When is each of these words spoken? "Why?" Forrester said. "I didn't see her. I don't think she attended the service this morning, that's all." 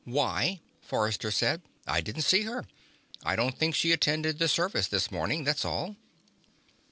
"Why?" 0.03 0.61
Forrester 0.81 1.29
said. 1.29 1.61
"I 1.85 2.01
didn't 2.01 2.23
see 2.23 2.41
her. 2.41 2.65
I 3.23 3.35
don't 3.35 3.55
think 3.55 3.75
she 3.75 3.91
attended 3.91 4.39
the 4.39 4.47
service 4.47 4.87
this 4.87 5.11
morning, 5.11 5.43
that's 5.43 5.63
all." 5.63 5.95